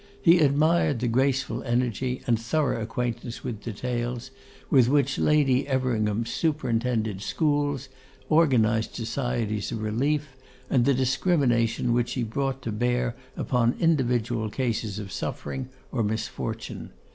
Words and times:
He 0.19 0.39
admired 0.39 0.97
the 0.97 1.07
graceful 1.07 1.61
energy, 1.61 2.23
and 2.25 2.41
thorough 2.41 2.81
acquaintance 2.81 3.43
with 3.43 3.61
details, 3.61 4.31
with 4.71 4.87
which 4.89 5.19
Lady 5.19 5.67
Everingham 5.67 6.25
superintended 6.25 7.21
schools, 7.21 7.87
organised 8.31 8.95
societies 8.95 9.71
of 9.71 9.83
relief, 9.83 10.35
and 10.71 10.85
the 10.85 10.95
discrimination 10.95 11.93
which 11.93 12.09
she 12.09 12.23
brought 12.23 12.63
to 12.63 12.71
bear 12.71 13.15
upon 13.37 13.75
individual 13.79 14.49
cases 14.49 14.97
of 14.97 15.11
suffering 15.11 15.69
or 15.91 16.01
misfortune. 16.01 16.89